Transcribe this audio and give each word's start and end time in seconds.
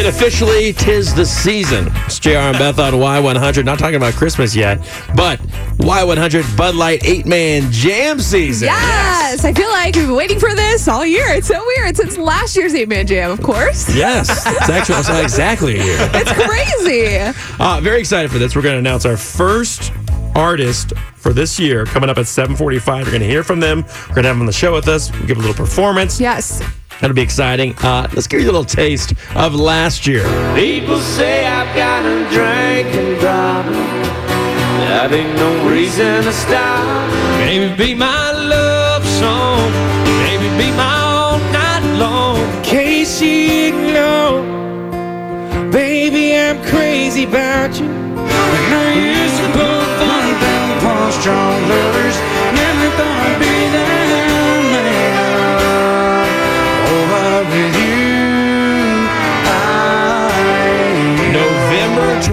It 0.00 0.06
officially 0.06 0.72
tis 0.72 1.14
the 1.14 1.26
season. 1.26 1.88
It's 2.06 2.18
JR 2.18 2.30
and 2.38 2.56
Beth 2.58 2.78
on 2.78 2.94
Y100. 2.94 3.66
Not 3.66 3.78
talking 3.78 3.96
about 3.96 4.14
Christmas 4.14 4.56
yet, 4.56 4.78
but 5.14 5.38
Y100 5.76 6.56
Bud 6.56 6.74
Light 6.74 7.04
eight 7.04 7.26
man 7.26 7.70
jam 7.70 8.18
season. 8.18 8.68
Yes, 8.68 9.44
I 9.44 9.52
feel 9.52 9.68
like 9.68 9.94
we've 9.96 10.06
been 10.06 10.16
waiting 10.16 10.40
for 10.40 10.54
this 10.54 10.88
all 10.88 11.04
year. 11.04 11.26
It's 11.34 11.48
so 11.48 11.62
weird 11.76 11.98
since 11.98 12.16
last 12.16 12.56
year's 12.56 12.72
eight 12.72 12.88
man 12.88 13.06
jam, 13.06 13.30
of 13.30 13.42
course. 13.42 13.94
Yes, 13.94 14.30
it's 14.46 14.70
actually 14.70 15.00
it's 15.00 15.08
not 15.10 15.22
exactly 15.22 15.78
a 15.78 15.84
year. 15.84 15.98
It's 16.14 16.32
crazy. 16.32 17.38
Uh, 17.60 17.78
very 17.82 18.00
excited 18.00 18.30
for 18.30 18.38
this. 18.38 18.56
We're 18.56 18.62
going 18.62 18.76
to 18.76 18.78
announce 18.78 19.04
our 19.04 19.18
first 19.18 19.92
artist 20.34 20.94
for 21.14 21.34
this 21.34 21.60
year 21.60 21.84
coming 21.84 22.08
up 22.08 22.16
at 22.16 22.24
7:45. 22.24 23.02
You're 23.02 23.04
going 23.04 23.20
to 23.20 23.26
hear 23.26 23.44
from 23.44 23.60
them. 23.60 23.82
We're 24.08 24.14
going 24.14 24.22
to 24.22 24.28
have 24.28 24.36
them 24.36 24.40
on 24.40 24.46
the 24.46 24.52
show 24.52 24.72
with 24.72 24.88
us. 24.88 25.12
We'll 25.12 25.26
give 25.26 25.36
a 25.36 25.40
little 25.40 25.54
performance. 25.54 26.18
yes. 26.18 26.62
That'll 27.00 27.14
be 27.16 27.22
exciting. 27.22 27.74
Uh, 27.78 28.08
let's 28.12 28.26
give 28.26 28.40
you 28.40 28.46
a 28.46 28.52
little 28.52 28.64
taste 28.64 29.14
of 29.34 29.54
last 29.54 30.06
year. 30.06 30.24
People 30.54 30.98
say 31.00 31.46
I've 31.46 31.74
got 31.74 32.04
a 32.04 32.28
drinking 32.30 33.18
problem. 33.20 33.74
That 34.84 35.10
ain't 35.12 35.34
no 35.36 35.70
reason 35.70 36.24
to 36.24 36.32
stop. 36.32 37.10
Maybe 37.38 37.74
be 37.74 37.94
my 37.94 38.32
love 38.32 39.06
song. 39.06 39.70
Maybe 40.24 40.48
be 40.62 40.70
my 40.76 41.00
all 41.00 41.38
night 41.52 41.98
long. 41.98 42.62
Casey, 42.62 43.70
no. 43.70 44.42
Baby, 45.72 46.36
I'm 46.36 46.62
crazy 46.64 47.24
about 47.24 47.80
you. 47.80 49.19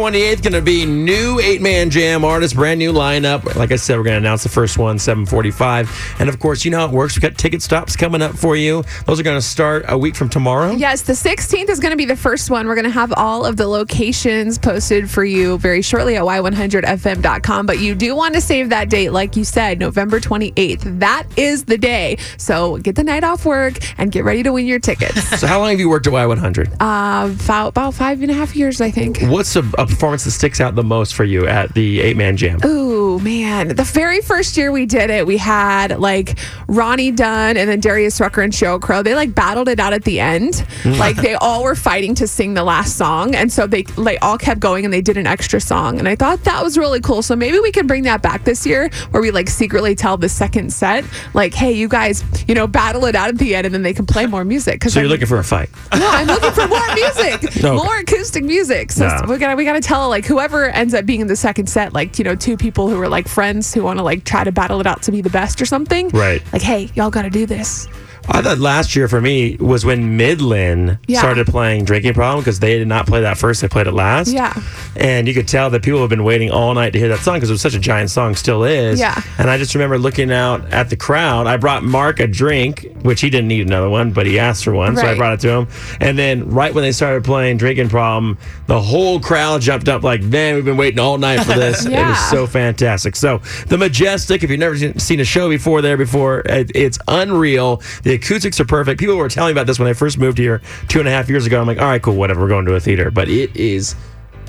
28th, 0.08 0.42
going 0.42 0.54
to 0.54 0.62
be 0.62 0.86
new 0.86 1.38
eight 1.42 1.62
man 1.62 1.90
jam 1.90 2.24
artist, 2.24 2.56
brand 2.56 2.80
new 2.80 2.94
lineup. 2.94 3.56
Like 3.56 3.74
I 3.74 3.76
said, 3.76 3.98
we're 3.98 4.04
going 4.04 4.14
to 4.14 4.26
announce 4.26 4.42
the 4.42 4.48
first 4.48 4.78
one, 4.78 4.98
745. 4.98 6.16
And 6.20 6.30
of 6.30 6.40
course, 6.40 6.64
you 6.64 6.72
know 6.72 6.78
how 6.78 6.86
it 6.86 6.92
works. 6.92 7.16
We've 7.16 7.22
got 7.22 7.38
ticket 7.38 7.62
stops 7.62 7.98
coming 7.98 8.22
up 8.22 8.38
for 8.38 8.56
you. 8.56 8.86
Those 9.06 9.20
are 9.20 9.24
going 9.24 9.38
to 9.38 9.46
start 9.46 9.84
a 9.90 9.98
week 9.98 10.16
from 10.16 10.30
tomorrow. 10.30 10.72
Yes, 10.72 11.02
the 11.02 11.12
16th 11.12 11.70
is 11.70 11.82
going 11.82 11.92
to 11.92 11.98
be 11.98 12.06
the 12.06 12.16
first 12.16 12.50
one. 12.50 12.68
We're 12.68 12.76
going 12.76 12.86
to 12.86 12.90
have 12.90 13.12
all 13.18 13.46
of 13.46 13.58
the 13.58 13.68
locations 13.68 14.58
posted 14.58 15.10
for 15.10 15.26
you 15.26 15.58
very 15.58 15.82
shortly 15.82 16.16
at 16.16 16.24
y100fm.com. 16.24 17.66
But 17.66 17.80
you 17.80 17.94
do 17.94 18.16
want 18.16 18.34
to 18.36 18.40
save 18.40 18.70
that 18.70 18.90
date, 18.90 19.10
like 19.10 19.36
you 19.36 19.44
said, 19.44 19.78
November 19.78 20.22
28th. 20.22 21.00
That 21.00 21.28
is 21.36 21.66
the 21.66 21.78
day. 21.78 22.18
So 22.38 22.78
get 22.78 22.96
the 22.96 23.04
night 23.04 23.26
off 23.26 23.46
work 23.46 23.74
and 23.98 24.10
get 24.10 24.24
ready 24.24 24.42
to 24.44 24.54
win 24.54 24.68
your 24.68 24.80
tickets. 24.80 25.22
So, 25.40 25.48
how 25.48 25.60
long 25.60 25.72
have 25.72 25.80
you 25.80 25.90
worked 25.90 26.08
at 26.08 26.14
Y100? 26.14 26.72
uh, 26.80 27.30
about, 27.44 27.70
about 27.70 27.94
five 27.94 28.22
and 28.22 28.32
a 28.32 28.34
half 28.34 28.56
years, 28.56 28.80
I 28.80 28.90
think. 28.92 29.20
What's 29.24 29.56
a, 29.56 29.64
a 29.78 29.86
performance 29.98 30.26
that 30.26 30.32
sticks 30.32 30.62
out 30.62 30.76
the 30.76 30.84
most 30.84 31.16
for 31.16 31.24
you 31.24 31.48
at 31.48 31.74
the 31.74 32.02
eight 32.02 32.16
man 32.16 32.38
jam? 32.38 32.60
Ooh, 32.64 32.87
man. 33.20 33.70
The 33.70 33.84
very 33.84 34.22
first 34.22 34.58
year 34.58 34.72
we 34.72 34.86
did 34.86 35.10
it, 35.10 35.26
we 35.28 35.38
had 35.38 36.00
like 36.00 36.38
Ronnie 36.68 37.12
Dunn 37.12 37.58
and 37.58 37.70
then 37.70 37.80
Darius 37.80 38.20
Rucker 38.20 38.42
and 38.42 38.52
Sheryl 38.54 38.82
Crow. 38.82 39.04
They 39.04 39.16
like 39.16 39.34
battled 39.36 39.68
it 39.70 39.80
out 39.80 39.94
at 39.94 40.04
the 40.04 40.20
end. 40.20 40.54
Mm. 40.84 40.98
like 41.00 41.16
they 41.18 41.34
all 41.36 41.64
were 41.64 41.76
fighting 41.76 42.16
to 42.16 42.28
sing 42.28 42.54
the 42.54 42.64
last 42.64 42.98
song. 42.98 43.36
And 43.36 43.52
so 43.52 43.68
they 43.68 43.84
like 43.98 44.20
all 44.22 44.38
kept 44.38 44.60
going 44.60 44.86
and 44.86 44.94
they 44.94 45.02
did 45.02 45.18
an 45.18 45.28
extra 45.28 45.60
song. 45.60 46.00
And 46.00 46.08
I 46.08 46.16
thought 46.16 46.44
that 46.46 46.64
was 46.64 46.78
really 46.78 47.00
cool. 47.02 47.22
So 47.22 47.36
maybe 47.36 47.60
we 47.60 47.72
can 47.72 47.88
bring 47.88 48.04
that 48.04 48.22
back 48.22 48.44
this 48.44 48.66
year 48.66 48.90
where 49.12 49.22
we 49.22 49.32
like 49.32 49.50
secretly 49.50 49.96
tell 49.96 50.18
the 50.18 50.30
second 50.30 50.72
set, 50.72 51.04
like, 51.34 51.54
hey, 51.54 51.72
you 51.72 51.88
guys, 51.88 52.24
you 52.48 52.56
know, 52.56 52.68
battle 52.68 53.06
it 53.06 53.16
out 53.16 53.30
at 53.30 53.38
the 53.38 53.56
end 53.56 53.66
and 53.66 53.74
then 53.74 53.82
they 53.84 53.94
can 53.94 54.06
play 54.06 54.26
more 54.26 54.44
music. 54.46 54.80
Cause 54.82 54.94
So, 54.94 55.00
you're 55.00 55.06
I'm- 55.08 55.12
looking 55.12 55.28
for 55.28 55.38
a 55.40 55.44
fight. 55.44 55.70
no, 55.94 56.08
I'm 56.10 56.28
looking 56.28 56.52
for 56.52 56.68
more 56.68 56.94
music, 56.96 57.58
Okay. 57.58 57.72
more 57.76 57.98
acoustic 57.98 58.44
music. 58.44 58.92
So 58.92 59.08
No. 59.08 59.22
we 59.28 59.38
gotta 59.38 59.56
we 59.56 59.66
gotta 59.66 59.82
tell 59.82 60.10
like 60.10 60.26
whoever 60.26 60.66
ends 60.70 60.94
up 60.94 61.06
being 61.06 61.22
in 61.22 61.28
the 61.28 61.36
second 61.36 61.68
set, 61.68 61.94
like 61.94 62.18
you 62.20 62.24
know, 62.26 62.36
two 62.36 62.58
people 62.58 62.90
who 62.90 63.00
are 63.02 63.07
like 63.10 63.28
friends 63.28 63.74
who 63.74 63.84
want 63.84 64.00
to 64.00 64.04
like 64.04 64.24
try 64.24 64.44
to 64.44 64.52
battle 64.52 64.80
it 64.80 64.88
out 64.88 65.02
to 65.04 65.12
be 65.12 65.22
the 65.22 65.30
best 65.30 65.62
or 65.62 65.66
something. 65.66 66.10
Right. 66.10 66.42
Like, 66.54 66.62
hey, 66.62 66.90
y'all 66.96 67.10
got 67.10 67.24
to 67.24 67.30
do 67.30 67.46
this. 67.46 67.88
I 68.30 68.42
thought 68.42 68.60
last 68.60 68.96
year 68.96 69.08
for 69.08 69.22
me 69.22 69.56
was 69.58 69.86
when 69.86 70.18
Midland 70.18 71.00
Yeah. 71.08 71.20
started 71.20 71.48
playing 71.48 71.86
Drinking 71.86 72.14
Problem 72.14 72.42
because 72.44 72.60
they 72.60 72.78
did 72.78 72.88
not 72.88 73.08
play 73.08 73.22
that 73.22 73.38
first, 73.38 73.62
they 73.62 73.68
played 73.68 73.88
it 73.88 73.94
last. 73.94 74.32
Yeah. 74.32 74.54
And 74.96 75.28
you 75.28 75.34
could 75.34 75.48
tell 75.48 75.70
that 75.70 75.82
people 75.84 76.02
have 76.02 76.10
been 76.10 76.24
waiting 76.24 76.52
all 76.52 76.74
night 76.74 76.92
to 76.94 77.00
hear 77.00 77.08
that 77.10 77.20
song 77.20 77.36
because 77.36 77.50
it 77.50 77.54
was 77.54 77.62
such 77.62 77.74
a 77.76 77.80
giant 77.80 78.10
song, 78.10 78.36
still 78.36 78.64
is. 78.64 79.00
Yeah. 79.00 79.20
And 79.38 79.50
I 79.50 79.58
just 79.58 79.74
remember 79.76 79.98
looking 79.98 80.32
out 80.32 80.66
at 80.74 80.90
the 80.90 80.96
crowd. 80.96 81.48
I 81.48 81.58
brought 81.58 81.84
Mark 81.84 82.20
a 82.20 82.28
drink, 82.28 82.86
which 83.02 83.22
he 83.22 83.30
didn't 83.30 83.48
need 83.48 83.66
another 83.68 83.90
one, 83.90 84.12
but 84.12 84.26
he 84.26 84.40
asked 84.40 84.64
for 84.64 84.74
one. 84.74 84.96
So 84.98 85.06
I 85.06 85.16
brought 85.16 85.34
it 85.34 85.40
to 85.42 85.50
him. 85.50 85.68
And 86.02 86.18
then 86.18 86.50
right 86.50 86.74
when 86.74 86.84
they 86.84 86.92
started 86.92 87.24
playing 87.24 87.58
Drinking 87.58 87.90
Problem, 87.90 88.38
the 88.68 88.82
whole 88.82 89.20
crowd 89.20 89.62
jumped 89.62 89.88
up 89.88 90.04
like, 90.04 90.22
man, 90.22 90.56
we've 90.56 90.66
been 90.66 90.78
waiting 90.78 91.00
all 91.00 91.18
night 91.18 91.42
for 91.46 91.54
this. 91.58 91.86
It 91.86 91.92
was 91.94 92.30
so 92.30 92.46
fantastic. 92.48 93.16
So 93.16 93.40
the 93.68 93.78
Majestic, 93.78 94.44
if 94.44 94.50
you've 94.50 94.60
never 94.60 94.78
seen- 94.78 95.00
seen 95.00 95.20
a 95.20 95.26
show 95.26 95.48
before 95.50 95.82
there 95.82 95.98
before, 95.98 96.42
it's 96.46 97.00
unreal. 97.08 97.82
The 98.04 98.17
acoustics 98.18 98.60
are 98.60 98.66
perfect. 98.66 99.00
People 99.00 99.16
were 99.16 99.30
telling 99.30 99.54
me 99.54 99.60
about 99.60 99.68
this 99.68 99.80
when 99.80 99.88
I 99.88 99.94
first 99.94 100.18
moved 100.18 100.38
here 100.38 100.62
two 100.88 101.00
and 101.00 101.08
a 101.08 101.12
half 101.12 101.30
years 101.30 101.46
ago. 101.46 101.60
I'm 101.60 101.68
like, 101.68 101.80
all 101.80 101.86
right, 101.86 102.02
cool, 102.02 102.16
whatever. 102.16 102.42
We're 102.42 102.50
going 102.50 102.66
to 102.66 102.76
a 102.76 102.80
theater, 102.80 103.12
but 103.12 103.30
it 103.30 103.56
is 103.56 103.96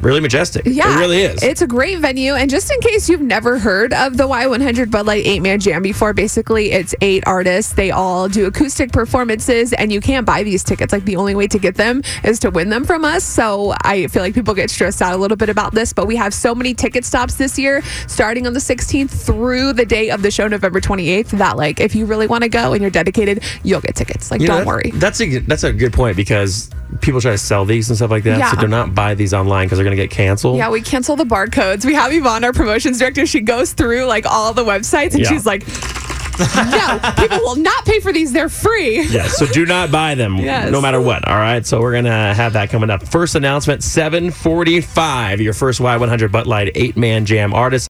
really 0.02 0.20
majestic. 0.20 0.62
Yeah, 0.66 0.96
it 0.96 1.00
really 1.00 1.22
is. 1.22 1.42
It's 1.42 1.62
a 1.62 1.66
great 1.66 1.98
venue, 1.98 2.34
and 2.34 2.48
just 2.50 2.70
in 2.70 2.80
case 2.80 3.08
you've 3.08 3.20
never 3.20 3.58
heard 3.58 3.92
of 3.92 4.16
the 4.16 4.24
Y100 4.28 4.90
Bud 4.90 5.06
Light 5.06 5.26
Eight 5.26 5.40
Man 5.40 5.58
Jam 5.60 5.82
before, 5.82 6.12
basically 6.12 6.72
it's 6.72 6.94
eight 7.00 7.24
artists. 7.26 7.72
They 7.72 7.90
all 7.90 8.28
do 8.28 8.46
acoustic 8.46 8.92
performances, 8.92 9.72
and 9.72 9.92
you 9.92 10.00
can't 10.00 10.26
buy 10.26 10.42
these 10.42 10.62
tickets. 10.62 10.92
Like 10.92 11.04
the 11.04 11.16
only 11.16 11.34
way 11.34 11.46
to 11.48 11.58
get 11.58 11.74
them 11.74 12.02
is 12.24 12.38
to 12.40 12.50
win 12.50 12.68
them 12.70 12.84
from 12.84 13.04
us. 13.04 13.24
So 13.24 13.74
I 13.84 14.06
feel 14.08 14.22
like 14.22 14.34
people 14.34 14.54
get 14.54 14.70
stressed 14.70 15.02
out 15.02 15.12
a 15.12 15.16
little 15.16 15.36
bit 15.36 15.48
about 15.48 15.74
this, 15.74 15.92
but 15.92 16.06
we 16.06 16.16
have 16.16 16.32
so 16.34 16.54
many 16.54 16.74
ticket 16.74 17.04
stops 17.04 17.34
this 17.34 17.58
year, 17.58 17.82
starting 18.06 18.46
on 18.46 18.52
the 18.52 18.60
16th 18.60 19.10
through 19.10 19.72
the 19.72 19.86
day 19.86 20.10
of 20.10 20.22
the 20.22 20.30
show, 20.30 20.46
November 20.48 20.80
28th. 20.80 21.30
That 21.38 21.56
like 21.56 21.80
if 21.80 21.94
you 21.94 22.06
really 22.06 22.26
want 22.26 22.42
to 22.44 22.48
go 22.48 22.72
and 22.72 22.82
you're 22.82 22.90
dedicated, 22.90 23.42
you'll 23.62 23.80
get 23.80 23.94
tickets. 23.96 24.30
Like 24.30 24.40
You 24.40 24.46
don't 24.46 24.58
that- 24.58 24.66
worry. 24.66 24.90
That's 24.94 25.20
a 25.20 25.38
that's 25.38 25.64
a 25.64 25.72
good 25.72 25.92
point 25.92 26.16
because 26.16 26.70
people 27.00 27.20
try 27.20 27.32
to 27.32 27.38
sell 27.38 27.64
these 27.64 27.88
and 27.90 27.96
stuff 27.96 28.10
like 28.10 28.24
that. 28.24 28.38
Yeah. 28.38 28.50
So 28.52 28.60
do 28.60 28.66
not 28.68 28.94
buy 28.94 29.14
these 29.14 29.34
online 29.34 29.66
because 29.66 29.78
they're 29.78 29.84
going 29.84 29.96
to 29.96 30.02
get 30.02 30.10
canceled. 30.10 30.56
Yeah, 30.58 30.70
we 30.70 30.80
cancel 30.82 31.16
the 31.16 31.24
barcodes. 31.24 31.84
We 31.84 31.94
have 31.94 32.12
Yvonne, 32.12 32.44
our 32.44 32.52
promotions 32.52 32.98
director. 32.98 33.26
She 33.26 33.40
goes 33.40 33.72
through 33.72 34.04
like 34.06 34.26
all 34.26 34.52
the 34.54 34.64
websites 34.64 35.12
and 35.12 35.20
Yeah. 35.20 35.28
she's 35.28 35.46
like, 35.46 35.66
no, 36.38 37.00
people 37.16 37.38
will 37.38 37.56
not 37.56 37.84
pay 37.84 37.98
for 38.00 38.12
these. 38.12 38.32
They're 38.32 38.48
free. 38.48 39.00
Yeah, 39.08 39.26
so 39.26 39.46
do 39.46 39.66
not 39.66 39.90
buy 39.90 40.14
them, 40.14 40.36
Yes. 40.36 40.70
no 40.70 40.80
matter 40.80 41.00
what. 41.00 41.26
All 41.26 41.36
right, 41.36 41.64
so 41.66 41.80
we're 41.80 41.92
gonna 41.94 42.32
have 42.34 42.52
that 42.52 42.70
coming 42.70 42.90
up. 42.90 43.02
First 43.08 43.34
announcement, 43.34 43.82
seven 43.82 44.30
forty-five. 44.30 45.40
Your 45.40 45.52
first 45.52 45.80
Y 45.80 45.96
one 45.96 46.08
hundred 46.08 46.30
Bud 46.30 46.46
Light 46.46 46.70
eight 46.74 46.96
man 46.96 47.24
jam 47.24 47.52
artist. 47.54 47.86